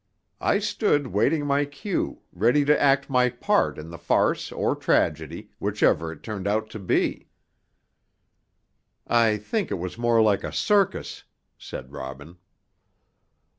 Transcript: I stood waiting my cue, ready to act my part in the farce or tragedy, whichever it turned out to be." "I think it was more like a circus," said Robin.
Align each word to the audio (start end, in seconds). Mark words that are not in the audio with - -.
I 0.41 0.57
stood 0.57 1.05
waiting 1.05 1.45
my 1.45 1.63
cue, 1.65 2.23
ready 2.33 2.65
to 2.65 2.81
act 2.81 3.07
my 3.07 3.29
part 3.29 3.77
in 3.77 3.91
the 3.91 3.99
farce 3.99 4.51
or 4.51 4.75
tragedy, 4.75 5.51
whichever 5.59 6.11
it 6.11 6.23
turned 6.23 6.47
out 6.47 6.71
to 6.71 6.79
be." 6.79 7.27
"I 9.05 9.37
think 9.37 9.69
it 9.69 9.75
was 9.77 9.99
more 9.99 10.19
like 10.23 10.43
a 10.43 10.51
circus," 10.51 11.25
said 11.55 11.91
Robin. 11.91 12.37